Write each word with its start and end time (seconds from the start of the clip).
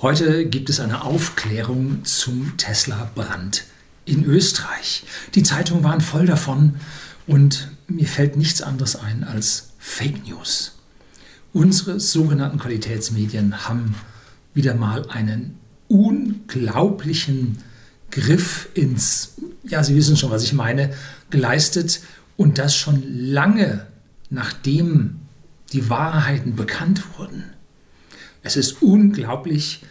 Heute 0.00 0.46
gibt 0.46 0.70
es 0.70 0.78
eine 0.78 1.02
Aufklärung 1.02 2.04
zum 2.04 2.56
Tesla-Brand 2.56 3.64
in 4.04 4.24
Österreich. 4.24 5.02
Die 5.34 5.42
Zeitungen 5.42 5.82
waren 5.82 6.00
voll 6.00 6.24
davon 6.24 6.76
und 7.26 7.72
mir 7.88 8.06
fällt 8.06 8.36
nichts 8.36 8.62
anderes 8.62 8.94
ein 8.94 9.24
als 9.24 9.70
Fake 9.80 10.24
News. 10.24 10.78
Unsere 11.52 11.98
sogenannten 11.98 12.60
Qualitätsmedien 12.60 13.66
haben 13.66 13.96
wieder 14.54 14.74
mal 14.74 15.04
einen 15.08 15.58
unglaublichen 15.88 17.58
Griff 18.12 18.68
ins, 18.74 19.34
ja, 19.64 19.82
Sie 19.82 19.96
wissen 19.96 20.16
schon, 20.16 20.30
was 20.30 20.44
ich 20.44 20.52
meine, 20.52 20.94
geleistet 21.30 22.02
und 22.36 22.58
das 22.58 22.76
schon 22.76 23.02
lange 23.04 23.84
nachdem 24.30 25.18
die 25.72 25.90
Wahrheiten 25.90 26.54
bekannt 26.54 27.02
wurden. 27.18 27.57
Es 28.42 28.56
ist 28.56 28.82
unglaublich, 28.82 29.82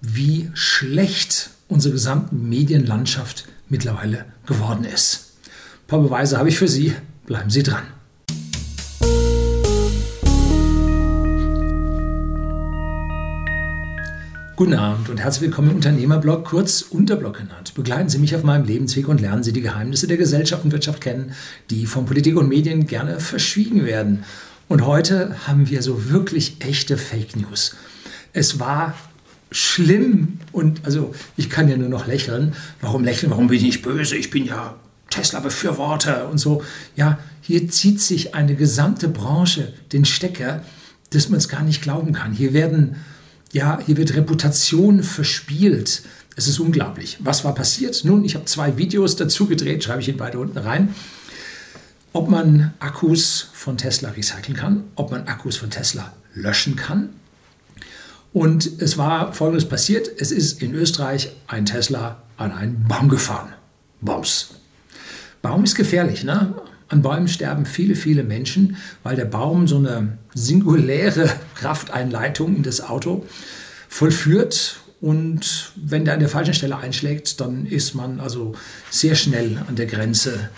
wie 0.00 0.50
schlecht 0.54 1.50
unsere 1.68 1.94
gesamte 1.94 2.34
Medienlandschaft 2.34 3.46
mittlerweile 3.68 4.24
geworden 4.44 4.84
ist. 4.84 5.34
Ein 5.46 5.86
paar 5.86 6.00
Beweise 6.00 6.38
habe 6.38 6.48
ich 6.48 6.58
für 6.58 6.68
Sie. 6.68 6.94
Bleiben 7.26 7.50
Sie 7.50 7.62
dran. 7.62 7.84
Guten 14.56 14.74
Abend 14.74 15.08
und 15.08 15.18
herzlich 15.18 15.42
willkommen 15.42 15.70
im 15.70 15.76
Unternehmerblog, 15.76 16.44
kurz 16.44 16.82
Unterblog 16.82 17.38
genannt. 17.38 17.74
Begleiten 17.74 18.08
Sie 18.08 18.18
mich 18.18 18.34
auf 18.36 18.42
meinem 18.42 18.64
Lebensweg 18.64 19.08
und 19.08 19.20
lernen 19.20 19.42
Sie 19.42 19.52
die 19.52 19.62
Geheimnisse 19.62 20.06
der 20.06 20.16
Gesellschaft 20.16 20.64
und 20.64 20.72
Wirtschaft 20.72 21.00
kennen, 21.00 21.32
die 21.70 21.86
von 21.86 22.04
Politik 22.04 22.36
und 22.36 22.48
Medien 22.48 22.86
gerne 22.86 23.18
verschwiegen 23.18 23.84
werden. 23.84 24.24
Und 24.68 24.86
heute 24.86 25.36
haben 25.46 25.68
wir 25.68 25.82
so 25.82 26.10
wirklich 26.10 26.56
echte 26.60 26.96
Fake 26.96 27.36
News. 27.36 27.76
Es 28.32 28.58
war 28.58 28.94
schlimm 29.50 30.38
und 30.52 30.84
also 30.84 31.14
ich 31.36 31.50
kann 31.50 31.68
ja 31.68 31.76
nur 31.76 31.88
noch 31.88 32.06
lächeln. 32.06 32.54
Warum 32.80 33.04
lächeln? 33.04 33.30
Warum 33.30 33.48
bin 33.48 33.58
ich 33.58 33.62
nicht 33.62 33.82
böse? 33.82 34.16
Ich 34.16 34.30
bin 34.30 34.46
ja 34.46 34.76
Tesla-Befürworter 35.10 36.28
und 36.30 36.38
so. 36.38 36.62
Ja, 36.96 37.18
hier 37.42 37.68
zieht 37.68 38.00
sich 38.00 38.34
eine 38.34 38.54
gesamte 38.54 39.08
Branche 39.08 39.72
den 39.92 40.04
Stecker, 40.04 40.64
dass 41.10 41.28
man 41.28 41.38
es 41.38 41.48
gar 41.48 41.62
nicht 41.62 41.82
glauben 41.82 42.12
kann. 42.14 42.32
Hier 42.32 42.54
werden, 42.54 42.96
ja, 43.52 43.78
hier 43.84 43.96
wird 43.98 44.14
Reputation 44.14 45.02
verspielt. 45.02 46.02
Es 46.34 46.48
ist 46.48 46.58
unglaublich. 46.58 47.18
Was 47.20 47.44
war 47.44 47.54
passiert? 47.54 48.04
Nun, 48.04 48.24
ich 48.24 48.34
habe 48.34 48.46
zwei 48.46 48.78
Videos 48.78 49.16
dazu 49.16 49.46
gedreht, 49.46 49.84
schreibe 49.84 50.00
ich 50.00 50.08
Ihnen 50.08 50.16
beide 50.16 50.38
unten 50.38 50.56
rein. 50.56 50.94
Ob 52.12 52.28
man 52.28 52.74
Akkus 52.78 53.48
von 53.52 53.78
Tesla 53.78 54.10
recyceln 54.10 54.56
kann, 54.56 54.84
ob 54.96 55.10
man 55.10 55.26
Akkus 55.28 55.56
von 55.56 55.70
Tesla 55.70 56.12
löschen 56.34 56.76
kann 56.76 57.10
und 58.32 58.80
es 58.80 58.96
war 58.96 59.32
Folgendes 59.32 59.68
passiert. 59.68 60.10
Es 60.18 60.30
ist 60.30 60.62
in 60.62 60.74
Österreich 60.74 61.32
ein 61.46 61.66
Tesla 61.66 62.22
an 62.36 62.52
einen 62.52 62.84
Baum 62.88 63.08
gefahren. 63.08 63.52
Baums. 64.00 64.54
Baum 65.42 65.64
ist 65.64 65.74
gefährlich. 65.74 66.24
Ne? 66.24 66.54
An 66.88 67.02
Bäumen 67.02 67.28
sterben 67.28 67.66
viele, 67.66 67.94
viele 67.94 68.22
Menschen, 68.22 68.76
weil 69.02 69.16
der 69.16 69.26
Baum 69.26 69.68
so 69.68 69.76
eine 69.76 70.18
singuläre 70.34 71.30
Krafteinleitung 71.54 72.56
in 72.56 72.62
das 72.62 72.80
Auto 72.80 73.26
vollführt. 73.88 74.76
Und 75.00 75.72
wenn 75.76 76.04
der 76.04 76.14
an 76.14 76.20
der 76.20 76.28
falschen 76.28 76.54
Stelle 76.54 76.78
einschlägt, 76.78 77.40
dann 77.40 77.66
ist 77.66 77.94
man 77.94 78.20
also 78.20 78.54
sehr 78.90 79.14
schnell 79.14 79.60
an 79.68 79.76
der 79.76 79.86
Grenze 79.86 80.48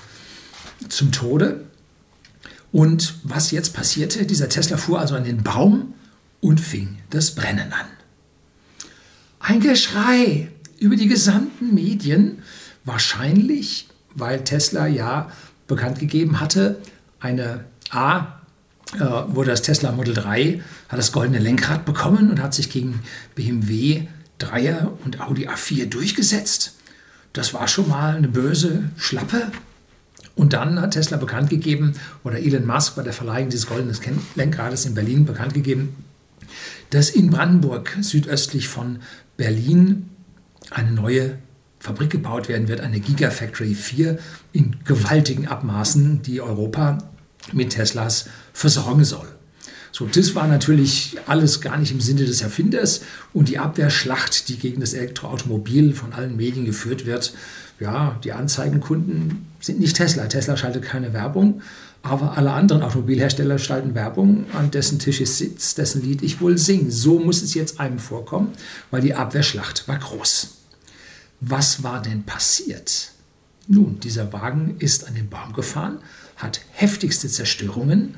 zum 0.89 1.13
Tode. 1.13 1.65
Und 2.73 3.15
was 3.23 3.51
jetzt 3.51 3.75
passierte, 3.75 4.27
dieser 4.27 4.49
Tesla 4.49 4.77
fuhr 4.77 5.01
also 5.01 5.15
an 5.15 5.25
den 5.25 5.43
Baum 5.43 5.95
und 6.41 6.61
fing 6.61 6.99
das 7.11 7.35
Brennen 7.35 7.73
an. 7.73 7.87
Ein 9.39 9.61
Geschrei 9.61 10.49
über 10.79 10.97
die 10.97 11.09
gesamten 11.09 11.75
Medien, 11.75 12.43
wahrscheinlich, 12.85 13.89
weil 14.15 14.43
Tesla 14.43 14.87
ja 14.87 15.31
bekannt 15.67 15.99
gegeben 15.99 16.41
hatte, 16.41 16.81
eine 17.21 17.65
A 17.91 18.41
äh, 18.95 18.99
wurde 18.99 19.51
das 19.51 19.63
Tesla 19.63 19.93
Model 19.93 20.15
3, 20.15 20.63
hat 20.89 20.99
das 20.99 21.13
goldene 21.13 21.39
Lenkrad 21.39 21.85
bekommen 21.85 22.31
und 22.31 22.43
hat 22.43 22.55
sich 22.55 22.71
gegen 22.71 23.01
BMW 23.35 24.07
3er 24.41 24.89
und 25.05 25.21
Audi 25.21 25.49
A4 25.49 25.87
durchgesetzt. 25.87 26.75
Das 27.33 27.55
war 27.55 27.67
schon 27.67 27.89
mal 27.89 28.17
eine 28.17 28.29
böse 28.29 28.91
Schlappe. 28.97 29.51
Und 30.37 30.53
dann 30.53 30.81
hat 30.81 30.93
Tesla 30.93 31.17
bekannt 31.17 31.51
gegeben, 31.51 31.93
oder 32.25 32.39
Elon 32.39 32.67
Musk 32.67 32.97
bei 32.97 33.03
der 33.03 33.13
Verleihung 33.13 33.51
dieses 33.51 33.67
goldenen 33.67 33.97
Lenkrades 34.35 34.85
in 34.85 34.95
Berlin 34.95 35.25
bekannt 35.25 35.55
gegeben, 35.55 35.95
dass 36.91 37.11
in 37.11 37.31
Brandenburg 37.31 37.97
südöstlich 38.01 38.69
von 38.69 38.99
Berlin 39.37 40.11
eine 40.71 40.93
neue 40.93 41.39
Fabrik 41.79 42.11
gebaut 42.11 42.49
werden 42.49 42.69
wird, 42.69 42.81
eine 42.81 42.99
Gigafactory 42.99 43.75
4 43.75 44.19
in 44.53 44.77
gewaltigen 44.85 45.47
Abmaßen, 45.47 46.23
die 46.23 46.41
Europa 46.41 46.99
mit 47.53 47.71
Teslas 47.71 48.27
versorgen 48.53 49.05
soll. 49.05 49.29
So, 49.93 50.07
das 50.07 50.35
war 50.35 50.49
natürlich 50.49 51.19
alles 51.27 51.61
gar 51.61 51.77
nicht 51.79 51.93
im 51.93 52.01
Sinne 52.01 52.25
des 52.25 52.41
Erfinders 52.41 53.03
und 53.33 53.49
die 53.49 53.59
Abwehrschlacht, 53.59 54.49
die 54.49 54.59
gegen 54.59 54.81
das 54.81 54.93
Elektroautomobil 54.93 55.95
von 55.95 56.13
allen 56.13 56.37
Medien 56.37 56.65
geführt 56.65 57.07
wird, 57.07 57.35
ja, 57.81 58.19
die 58.23 58.33
Anzeigenkunden 58.33 59.47
sind 59.61 59.81
nicht 59.81 59.97
Tesla. 59.97 60.27
Tesla 60.27 60.57
schaltet 60.57 60.85
keine 60.85 61.13
Werbung, 61.13 61.63
aber 62.03 62.37
alle 62.37 62.53
anderen 62.53 62.83
Automobilhersteller 62.83 63.59
schalten 63.59 63.95
Werbung, 63.95 64.47
an 64.53 64.71
dessen 64.71 64.99
Tisch 64.99 65.21
ich 65.21 65.33
sitze, 65.33 65.77
dessen 65.77 66.03
Lied 66.03 66.23
ich 66.23 66.41
wohl 66.41 66.59
singe. 66.59 66.91
So 66.91 67.19
muss 67.19 67.43
es 67.43 67.55
jetzt 67.55 67.81
einem 67.81 67.99
vorkommen, 67.99 68.53
weil 68.91 69.01
die 69.01 69.15
Abwehrschlacht 69.15 69.89
war 69.89 69.99
groß. 69.99 70.59
Was 71.41 71.83
war 71.83 72.01
denn 72.01 72.25
passiert? 72.25 73.11
Nun, 73.67 73.99
dieser 74.01 74.33
Wagen 74.33 74.77
ist 74.79 75.07
an 75.07 75.15
den 75.15 75.29
Baum 75.29 75.53
gefahren, 75.53 75.99
hat 76.37 76.61
heftigste 76.73 77.29
Zerstörungen 77.29 78.17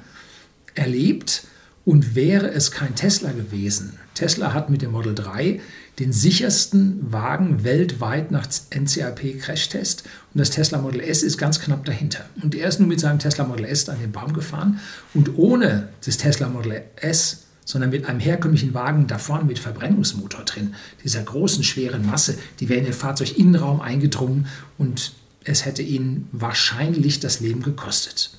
erlebt 0.74 1.44
und 1.86 2.16
wäre 2.16 2.50
es 2.50 2.72
kein 2.72 2.94
Tesla 2.96 3.30
gewesen, 3.30 3.98
Tesla 4.14 4.52
hat 4.52 4.68
mit 4.68 4.82
dem 4.82 4.90
Model 4.90 5.14
3 5.14 5.60
den 5.98 6.12
sichersten 6.12 7.12
Wagen 7.12 7.64
weltweit 7.64 8.30
nach 8.30 8.46
NCAP-Crashtest 8.70 10.02
und 10.34 10.38
das 10.38 10.50
Tesla 10.50 10.78
Model 10.78 11.00
S 11.00 11.22
ist 11.22 11.38
ganz 11.38 11.60
knapp 11.60 11.84
dahinter. 11.84 12.26
Und 12.42 12.54
er 12.54 12.68
ist 12.68 12.80
nun 12.80 12.88
mit 12.88 13.00
seinem 13.00 13.18
Tesla 13.18 13.44
Model 13.44 13.64
S 13.64 13.88
an 13.88 14.00
den 14.00 14.12
Baum 14.12 14.32
gefahren 14.32 14.80
und 15.14 15.38
ohne 15.38 15.88
das 16.04 16.18
Tesla 16.18 16.48
Model 16.48 16.82
S 16.96 17.44
sondern 17.64 17.90
mit 17.90 18.08
einem 18.08 18.20
herkömmlichen 18.20 18.74
Wagen 18.74 19.08
da 19.08 19.18
vorne 19.18 19.44
mit 19.44 19.58
Verbrennungsmotor 19.58 20.44
drin, 20.44 20.74
dieser 21.02 21.22
großen, 21.24 21.64
schweren 21.64 22.06
Masse, 22.06 22.38
die 22.60 22.68
wäre 22.68 22.78
in 22.78 22.84
den 22.84 22.94
Fahrzeuginnenraum 22.94 23.80
eingedrungen 23.80 24.46
und 24.78 25.12
es 25.42 25.64
hätte 25.64 25.82
ihnen 25.82 26.28
wahrscheinlich 26.30 27.18
das 27.18 27.40
Leben 27.40 27.62
gekostet. 27.62 28.38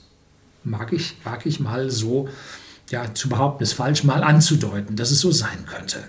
Mag 0.64 0.94
ich, 0.94 1.18
mag 1.26 1.46
ich 1.46 1.60
mal 1.60 1.90
so 1.90 2.30
ja, 2.90 3.14
zu 3.14 3.30
behaupten, 3.30 3.64
ist 3.64 3.74
falsch, 3.74 4.04
mal 4.04 4.24
anzudeuten, 4.24 4.96
dass 4.96 5.12
es 5.12 5.20
so 5.20 5.32
sein 5.32 5.66
könnte. 5.66 6.04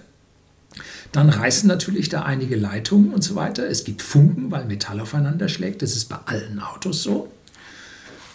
Dann 1.12 1.30
reißen 1.30 1.66
natürlich 1.66 2.08
da 2.08 2.22
einige 2.22 2.56
Leitungen 2.56 3.12
und 3.12 3.22
so 3.22 3.34
weiter. 3.34 3.66
Es 3.66 3.84
gibt 3.84 4.02
Funken, 4.02 4.50
weil 4.50 4.66
Metall 4.66 5.00
aufeinander 5.00 5.48
schlägt. 5.48 5.82
Das 5.82 5.96
ist 5.96 6.06
bei 6.08 6.18
allen 6.26 6.60
Autos 6.60 7.02
so. 7.02 7.32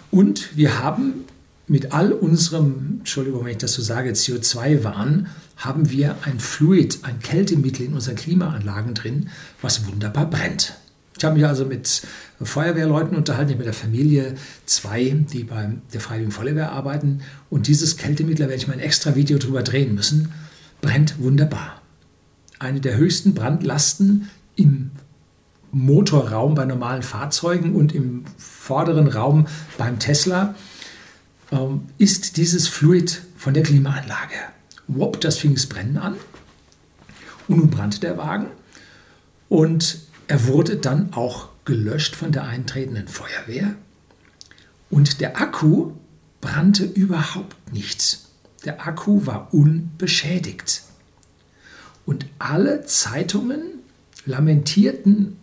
Und 0.09 0.55
wir 0.57 0.79
haben 0.79 1.25
mit 1.67 1.93
all 1.93 2.11
unserem, 2.11 2.97
Entschuldigung, 2.99 3.45
wenn 3.45 3.51
ich 3.51 3.57
das 3.57 3.73
so 3.73 3.81
sage, 3.81 4.11
CO2-Wahn, 4.11 5.27
haben 5.57 5.89
wir 5.89 6.17
ein 6.23 6.39
Fluid, 6.39 6.99
ein 7.03 7.19
Kältemittel 7.19 7.85
in 7.85 7.93
unseren 7.93 8.15
Klimaanlagen 8.15 8.95
drin, 8.95 9.29
was 9.61 9.87
wunderbar 9.87 10.29
brennt. 10.29 10.73
Ich 11.23 11.25
habe 11.25 11.37
mich 11.37 11.47
also 11.47 11.63
mit 11.63 12.01
Feuerwehrleuten 12.41 13.15
unterhalten, 13.15 13.57
mit 13.57 13.65
der 13.65 13.71
Familie, 13.73 14.35
zwei, 14.65 15.15
die 15.31 15.45
bei 15.45 15.69
der 15.93 16.01
Freiwilligen 16.01 16.33
Feuerwehr 16.33 16.73
arbeiten. 16.73 17.21
Und 17.49 17.67
dieses 17.67 17.95
Kältemittel, 17.95 18.49
werde 18.49 18.55
ich 18.55 18.67
mal 18.67 18.73
ein 18.73 18.81
extra 18.81 19.15
Video 19.15 19.37
drüber 19.37 19.63
drehen 19.63 19.95
müssen, 19.95 20.33
brennt 20.81 21.17
wunderbar. 21.19 21.81
Eine 22.59 22.81
der 22.81 22.97
höchsten 22.97 23.33
Brandlasten 23.33 24.27
im 24.57 24.91
Motorraum 25.71 26.55
bei 26.55 26.65
normalen 26.65 27.03
Fahrzeugen 27.03 27.73
und 27.73 27.95
im 27.95 28.25
vorderen 28.35 29.07
Raum 29.07 29.47
beim 29.77 29.99
Tesla 29.99 30.55
ähm, 31.53 31.83
ist 31.99 32.35
dieses 32.35 32.67
Fluid 32.67 33.21
von 33.37 33.53
der 33.53 33.63
Klimaanlage. 33.63 34.35
Wop, 34.87 35.21
das 35.21 35.37
fing 35.37 35.53
das 35.53 35.67
Brennen 35.67 35.95
an. 35.95 36.15
Und 37.47 37.59
nun 37.59 37.69
brannte 37.69 38.01
der 38.01 38.17
Wagen. 38.17 38.47
Und 39.47 39.99
er 40.33 40.47
wurde 40.47 40.77
dann 40.77 41.13
auch 41.13 41.49
gelöscht 41.63 42.15
von 42.15 42.31
der 42.31 42.45
eintretenden 42.45 43.07
Feuerwehr 43.07 43.75
und 44.89 45.21
der 45.21 45.39
Akku 45.39 45.91
brannte 46.41 46.85
überhaupt 46.85 47.55
nichts. 47.71 48.31
Der 48.65 48.87
Akku 48.87 49.27
war 49.27 49.53
unbeschädigt. 49.53 50.81
Und 52.07 52.25
alle 52.39 52.83
Zeitungen 52.83 53.61
lamentierten 54.25 55.37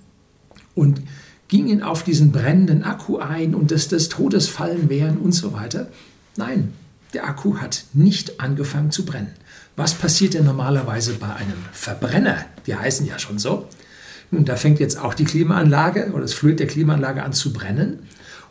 und 0.74 1.02
gingen 1.46 1.84
auf 1.84 2.02
diesen 2.02 2.32
brennenden 2.32 2.82
Akku 2.82 3.18
ein 3.18 3.54
und 3.54 3.70
dass 3.70 3.86
das 3.86 4.08
Todesfallen 4.08 4.88
wären 4.88 5.18
und 5.18 5.30
so 5.30 5.52
weiter. 5.52 5.86
Nein, 6.34 6.74
der 7.14 7.28
Akku 7.28 7.58
hat 7.58 7.84
nicht 7.92 8.40
angefangen 8.40 8.90
zu 8.90 9.04
brennen. 9.04 9.36
Was 9.76 9.94
passiert 9.94 10.34
denn 10.34 10.46
normalerweise 10.46 11.14
bei 11.14 11.32
einem 11.32 11.64
Verbrenner? 11.70 12.44
Die 12.66 12.74
heißen 12.74 13.06
ja 13.06 13.20
schon 13.20 13.38
so. 13.38 13.68
Nun, 14.30 14.44
da 14.44 14.56
fängt 14.56 14.80
jetzt 14.80 14.98
auch 14.98 15.14
die 15.14 15.24
Klimaanlage 15.24 16.10
oder 16.12 16.22
das 16.22 16.34
Fluid 16.34 16.60
der 16.60 16.66
Klimaanlage 16.66 17.22
an 17.22 17.32
zu 17.32 17.52
brennen. 17.52 18.00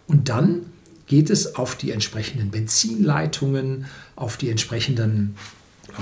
Und 0.08 0.30
dann 0.30 0.64
geht 1.08 1.30
es 1.30 1.56
auf 1.56 1.76
die 1.76 1.92
entsprechenden 1.92 2.52
Benzinleitungen, 2.52 3.86
auf 4.16 4.38
die 4.38 4.50
entsprechenden 4.50 5.36
äh, 5.90 6.02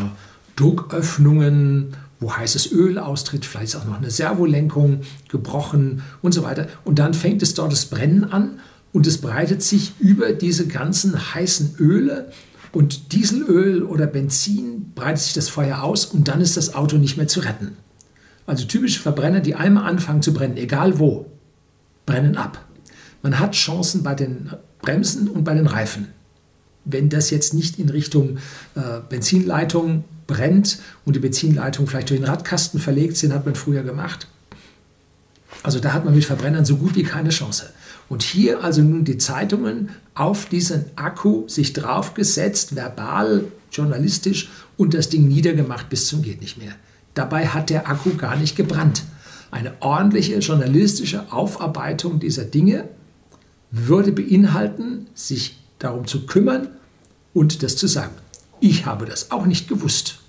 Drucköffnungen, 0.56 1.96
wo 2.20 2.36
heißes 2.36 2.72
Öl 2.72 2.98
austritt, 2.98 3.46
vielleicht 3.46 3.70
ist 3.70 3.76
auch 3.76 3.86
noch 3.86 3.98
eine 3.98 4.10
Servolenkung 4.10 5.02
gebrochen 5.30 6.02
und 6.22 6.34
so 6.34 6.44
weiter. 6.44 6.68
Und 6.84 7.00
dann 7.00 7.14
fängt 7.14 7.44
es 7.44 7.54
dort 7.54 7.72
das 7.72 7.86
Brennen 7.86 8.24
an 8.24 8.60
und 8.92 9.06
es 9.06 9.20
breitet 9.20 9.62
sich 9.62 9.94
über 10.00 10.34
diese 10.34 10.68
ganzen 10.68 11.36
heißen 11.36 11.76
Öle 11.78 12.32
und 12.72 13.14
Dieselöl 13.14 13.84
oder 13.84 14.08
Benzin 14.08 14.92
breitet 14.94 15.20
sich 15.20 15.34
das 15.34 15.50
Feuer 15.50 15.84
aus 15.84 16.06
und 16.06 16.28
dann 16.28 16.42
ist 16.42 16.58
das 16.58 16.74
Auto 16.74 16.98
nicht 16.98 17.18
mehr 17.18 17.28
zu 17.28 17.42
retten. 17.42 17.78
Also 18.48 18.66
typische 18.66 19.02
Verbrenner, 19.02 19.42
die 19.42 19.54
einmal 19.54 19.88
anfangen 19.88 20.24
zu 20.24 20.34
brennen, 20.34 20.58
egal 20.58 20.98
wo, 20.98 21.28
brennen 22.06 22.38
ab. 22.38 22.66
Man 23.22 23.40
hat 23.40 23.54
Chancen 23.54 24.02
bei 24.02 24.16
den 24.16 24.52
Bremsen 24.82 25.28
und 25.28 25.44
bei 25.44 25.54
den 25.54 25.68
Reifen. 25.68 26.08
Wenn 26.86 27.10
das 27.10 27.30
jetzt 27.30 27.54
nicht 27.54 27.78
in 27.78 27.90
Richtung 27.90 28.38
äh, 28.76 29.02
Benzinleitung 29.10 30.06
brennt 30.28 30.80
und 31.06 31.16
die 31.16 31.20
Benzinleitung 31.20 31.88
vielleicht 31.88 32.10
durch 32.10 32.22
den 32.22 32.30
Radkasten 32.30 32.80
verlegt 32.80 33.18
sind, 33.18 33.34
hat 33.34 33.46
man 33.46 33.56
früher 33.56 33.84
gemacht. 33.84 34.28
Also 35.64 35.80
da 35.80 35.92
hat 35.92 36.06
man 36.06 36.16
mit 36.16 36.24
Verbrennern 36.24 36.64
so 36.64 36.78
gut 36.78 36.96
wie 36.96 37.04
keine 37.04 37.30
Chance. 37.30 37.70
Und 38.08 38.24
hier 38.24 38.64
also 38.64 38.82
nun 38.82 39.04
die 39.04 39.18
Zeitungen 39.18 39.90
auf 40.16 40.46
diesen 40.46 40.86
Akku 40.96 41.50
sich 41.50 41.74
draufgesetzt, 41.74 42.78
verbal, 42.78 43.44
journalistisch 43.72 44.50
und 44.78 44.94
das 44.94 45.10
Ding 45.10 45.28
niedergemacht 45.28 45.90
bis 45.90 46.08
zum 46.08 46.22
geht 46.22 46.40
nicht 46.40 46.58
mehr. 46.58 46.74
Dabei 47.18 47.48
hat 47.48 47.72
der 47.72 47.90
Akku 47.90 48.14
gar 48.16 48.36
nicht 48.36 48.56
gebrannt. 48.56 49.02
Eine 49.50 49.74
ordentliche 49.80 50.38
journalistische 50.38 51.32
Aufarbeitung 51.32 52.20
dieser 52.20 52.44
Dinge 52.44 52.88
würde 53.72 54.12
beinhalten, 54.12 55.08
sich 55.16 55.58
darum 55.80 56.06
zu 56.06 56.28
kümmern 56.28 56.68
und 57.34 57.64
das 57.64 57.76
zu 57.76 57.88
sagen. 57.88 58.14
Ich 58.60 58.86
habe 58.86 59.08
das 59.08 59.32
auch 59.32 59.48
nicht 59.48 59.68
gewusst. 59.68 60.20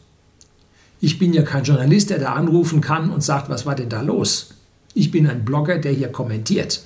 Ich 0.98 1.18
bin 1.18 1.34
ja 1.34 1.42
kein 1.42 1.64
Journalist, 1.64 2.08
der 2.08 2.20
da 2.20 2.32
anrufen 2.32 2.80
kann 2.80 3.10
und 3.10 3.22
sagt, 3.22 3.50
was 3.50 3.66
war 3.66 3.74
denn 3.74 3.90
da 3.90 4.00
los? 4.00 4.54
Ich 4.94 5.10
bin 5.10 5.28
ein 5.28 5.44
Blogger, 5.44 5.76
der 5.76 5.92
hier 5.92 6.10
kommentiert. 6.10 6.80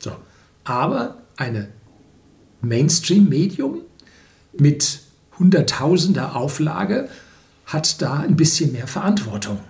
So. 0.00 0.12
Aber 0.64 1.16
eine 1.38 1.68
Mainstream-Medium 2.60 3.80
mit 4.58 5.00
hunderttausender 5.38 6.36
Auflage 6.36 7.08
hat 7.66 8.00
da 8.00 8.20
ein 8.20 8.36
bisschen 8.36 8.72
mehr 8.72 8.86
Verantwortung. 8.86 9.60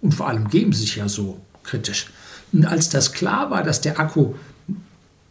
Und 0.00 0.14
vor 0.14 0.28
allem 0.28 0.48
geben 0.48 0.72
sie 0.72 0.80
sich 0.80 0.96
ja 0.96 1.08
so 1.08 1.40
kritisch. 1.62 2.10
Und 2.52 2.66
als 2.66 2.88
das 2.88 3.12
klar 3.12 3.50
war, 3.50 3.62
dass 3.62 3.80
der 3.80 4.00
Akku 4.00 4.34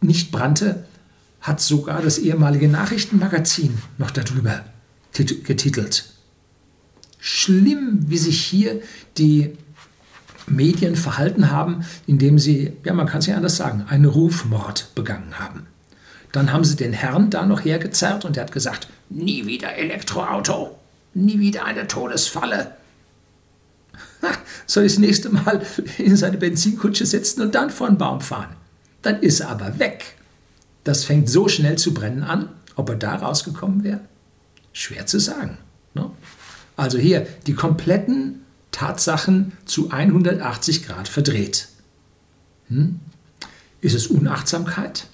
nicht 0.00 0.30
brannte, 0.30 0.84
hat 1.40 1.60
sogar 1.60 2.00
das 2.00 2.18
ehemalige 2.18 2.68
Nachrichtenmagazin 2.68 3.78
noch 3.98 4.10
darüber 4.10 4.64
getitelt. 5.12 6.06
Schlimm, 7.18 8.00
wie 8.06 8.18
sich 8.18 8.44
hier 8.44 8.80
die 9.16 9.56
Medien 10.46 10.96
verhalten 10.96 11.50
haben, 11.50 11.84
indem 12.06 12.38
sie, 12.38 12.72
ja, 12.84 12.92
man 12.92 13.06
kann 13.06 13.20
es 13.20 13.26
ja 13.26 13.36
anders 13.36 13.56
sagen, 13.56 13.84
einen 13.88 14.04
Rufmord 14.04 14.94
begangen 14.94 15.38
haben. 15.38 15.66
Dann 16.32 16.52
haben 16.52 16.64
sie 16.64 16.76
den 16.76 16.92
Herrn 16.92 17.30
da 17.30 17.46
noch 17.46 17.64
hergezerrt 17.64 18.24
und 18.24 18.36
er 18.36 18.44
hat 18.44 18.52
gesagt, 18.52 18.88
nie 19.08 19.46
wieder 19.46 19.74
Elektroauto, 19.74 20.76
nie 21.14 21.38
wieder 21.38 21.64
eine 21.64 21.86
Todesfalle. 21.86 22.72
soll 24.66 24.84
ich 24.84 24.92
das 24.92 24.98
nächste 24.98 25.30
Mal 25.30 25.62
in 25.98 26.16
seine 26.16 26.38
Benzinkutsche 26.38 27.06
setzen 27.06 27.42
und 27.42 27.54
dann 27.54 27.70
vor 27.70 27.86
einen 27.86 27.98
Baum 27.98 28.20
fahren? 28.20 28.56
Dann 29.02 29.20
ist 29.20 29.40
er 29.40 29.50
aber 29.50 29.78
weg. 29.78 30.16
Das 30.82 31.04
fängt 31.04 31.28
so 31.28 31.48
schnell 31.48 31.76
zu 31.76 31.94
brennen 31.94 32.22
an. 32.22 32.48
Ob 32.76 32.88
er 32.88 32.96
da 32.96 33.16
rausgekommen 33.16 33.84
wäre? 33.84 34.00
Schwer 34.72 35.06
zu 35.06 35.20
sagen. 35.20 35.58
Ne? 35.94 36.10
Also 36.76 36.98
hier 36.98 37.26
die 37.46 37.54
kompletten 37.54 38.44
Tatsachen 38.72 39.52
zu 39.64 39.90
180 39.90 40.86
Grad 40.86 41.06
verdreht. 41.06 41.68
Hm? 42.68 42.98
Ist 43.80 43.94
es 43.94 44.08
Unachtsamkeit? 44.08 45.06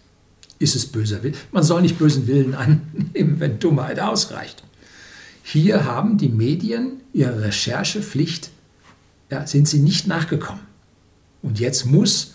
Ist 0.58 0.76
es 0.76 0.86
böser 0.86 1.22
Wille? 1.22 1.36
Man 1.52 1.62
soll 1.62 1.82
nicht 1.82 1.98
bösen 1.98 2.26
Willen 2.26 2.54
annehmen, 2.54 3.40
wenn 3.40 3.58
Dummheit 3.58 4.00
ausreicht. 4.00 4.62
Hier 5.42 5.84
haben 5.84 6.18
die 6.18 6.28
Medien 6.28 7.00
ihre 7.12 7.42
Recherchepflicht, 7.42 8.50
ja, 9.30 9.46
sind 9.46 9.68
sie 9.68 9.80
nicht 9.80 10.06
nachgekommen. 10.06 10.62
Und 11.42 11.58
jetzt 11.58 11.86
muss 11.86 12.34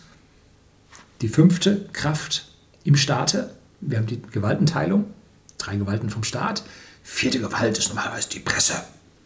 die 1.21 1.27
fünfte 1.27 1.87
Kraft 1.93 2.47
im 2.83 2.95
Staate, 2.95 3.55
wir 3.81 3.97
haben 3.97 4.07
die 4.07 4.21
Gewaltenteilung, 4.21 5.05
drei 5.57 5.75
Gewalten 5.75 6.09
vom 6.09 6.23
Staat, 6.23 6.63
vierte 7.03 7.39
Gewalt 7.39 7.77
ist 7.77 7.89
normalerweise 7.89 8.29
die 8.29 8.39
Presse, 8.39 8.83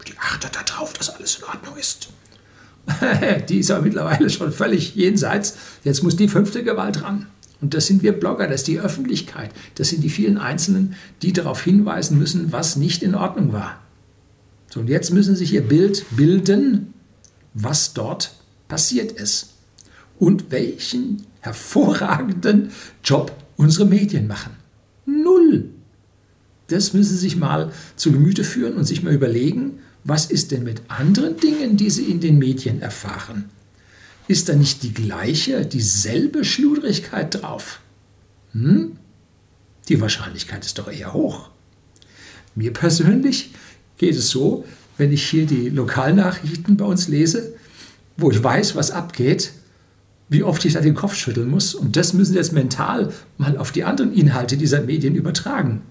die 0.08 0.18
achtet 0.18 0.56
darauf, 0.56 0.94
dass 0.94 1.10
alles 1.10 1.36
in 1.36 1.44
Ordnung 1.46 1.78
ist. 1.78 2.10
die 3.50 3.60
ist 3.60 3.72
aber 3.72 3.84
mittlerweile 3.84 4.30
schon 4.30 4.52
völlig 4.52 4.96
jenseits. 4.96 5.58
Jetzt 5.84 6.04
muss 6.04 6.16
die 6.16 6.28
fünfte 6.28 6.64
Gewalt 6.64 7.04
ran. 7.04 7.28
Und 7.62 7.74
das 7.74 7.88
sind 7.88 8.04
wir 8.04 8.14
Blogger, 8.14 8.48
das 8.48 8.62
ist 8.62 8.68
die 8.68 8.80
Öffentlichkeit, 8.80 9.52
das 9.76 9.90
sind 9.90 10.04
die 10.04 10.10
vielen 10.10 10.38
Einzelnen, 10.38 10.96
die 11.22 11.34
darauf 11.34 11.62
hinweisen 11.62 12.18
müssen, 12.18 12.52
was 12.52 12.78
nicht 12.78 13.04
in 13.04 13.16
Ordnung 13.16 13.52
war. 13.52 13.82
So, 14.70 14.80
und 14.80 14.88
jetzt 14.88 15.12
müssen 15.12 15.36
sich 15.36 15.54
ihr 15.54 15.68
Bild 15.68 16.06
bilden, 16.12 16.94
was 17.54 17.94
dort 17.94 18.36
passiert 18.68 19.12
ist 19.12 19.56
und 20.20 20.52
welchen 20.52 21.26
hervorragenden 21.42 22.70
Job 23.04 23.36
unsere 23.58 23.86
Medien 23.86 24.28
machen. 24.28 24.54
Null. 25.06 25.70
Das 26.68 26.94
müssen 26.94 27.14
Sie 27.14 27.18
sich 27.18 27.36
mal 27.36 27.72
zu 27.96 28.12
Gemüte 28.12 28.44
führen 28.44 28.76
und 28.76 28.86
sich 28.86 29.02
mal 29.02 29.14
überlegen, 29.14 29.80
was 30.04 30.28
ist 30.28 30.52
denn 30.52 30.64
mit 30.64 30.82
anderen 30.88 31.36
Dingen, 31.38 31.76
die 31.76 31.90
Sie 31.90 32.04
in 32.04 32.20
den 32.20 32.38
Medien 32.38 32.82
erfahren? 32.82 33.50
Ist 34.30 34.48
da 34.48 34.54
nicht 34.54 34.84
die 34.84 34.94
gleiche, 34.94 35.66
dieselbe 35.66 36.46
Schludrigkeit 36.46 37.42
drauf? 37.42 37.80
Hm? 38.52 38.98
Die 39.88 40.00
Wahrscheinlichkeit 40.00 40.64
ist 40.64 40.78
doch 40.78 40.88
eher 40.88 41.14
hoch. 41.14 41.50
Mir 42.54 42.72
persönlich 42.72 43.56
geht 43.98 44.16
es 44.16 44.30
so, 44.30 44.66
wenn 45.00 45.12
ich 45.12 45.28
hier 45.28 45.48
die 45.48 45.70
Lokalnachrichten 45.70 46.78
bei 46.78 46.86
uns 46.86 47.08
lese, 47.08 47.56
wo 48.18 48.30
ich 48.30 48.44
weiß, 48.44 48.76
was 48.76 48.92
abgeht, 48.92 49.52
wie 50.30 50.44
oft 50.44 50.64
ich 50.64 50.74
da 50.74 50.82
den 50.82 50.94
Kopf 50.94 51.16
schütteln 51.16 51.50
muss. 51.50 51.74
Und 51.74 51.96
das 51.96 52.14
müssen 52.14 52.34
Sie 52.34 52.38
jetzt 52.38 52.54
mental 52.54 53.12
mal 53.40 53.58
auf 53.58 53.72
die 53.72 53.84
anderen 53.84 54.14
Inhalte 54.14 54.58
dieser 54.58 54.82
Medien 54.82 55.16
übertragen. 55.16 55.82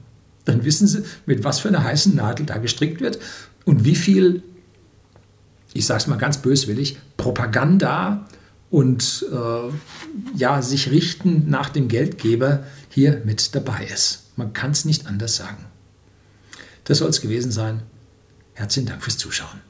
Dann 0.45 0.65
wissen 0.65 0.87
Sie, 0.87 1.03
mit 1.27 1.43
was 1.43 1.59
für 1.59 1.69
einer 1.69 1.83
heißen 1.83 2.15
Nadel 2.15 2.47
da 2.47 2.59
gestrickt 2.59 3.01
wird 3.01 3.19
und 3.65 3.85
wie 3.85 3.97
viel, 3.97 4.45
ich 5.75 5.87
sage 5.87 5.99
es 5.99 6.07
mal 6.07 6.17
ganz 6.17 6.39
böswillig, 6.39 6.99
Propaganda 7.17 8.27
und 8.71 9.27
äh, 9.33 10.37
ja, 10.37 10.63
sich 10.63 10.91
richten 10.91 11.49
nach 11.49 11.71
dem 11.71 11.89
Geldgeber 11.89 12.65
hier 12.89 13.23
mit 13.25 13.55
dabei 13.55 13.85
ist. 13.85 14.25
Man 14.37 14.53
kann 14.53 14.73
es 14.73 14.85
nicht 14.85 15.07
anders 15.07 15.37
sagen. 15.37 15.67
Das 16.85 16.99
soll 16.99 17.11
es 17.11 17.21
gewesen 17.21 17.53
sein. 17.53 17.83
Herzlichen 18.55 18.89
Dank 18.89 19.03
fürs 19.03 19.19
Zuschauen. 19.19 19.68